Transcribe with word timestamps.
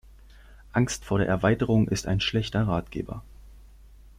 Angst 0.71 1.05
vor 1.05 1.19
der 1.19 1.27
Erweiterung 1.27 1.87
ist 1.87 2.07
ein 2.07 2.19
schlechter 2.21 2.67
Ratgeber. 2.67 3.21